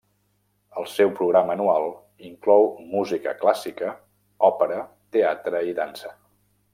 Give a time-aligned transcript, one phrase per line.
[0.83, 1.85] El seu programa anual
[2.29, 2.65] inclou
[2.95, 3.91] música clàssica,
[4.51, 4.81] òpera,
[5.17, 6.15] teatre i dansa.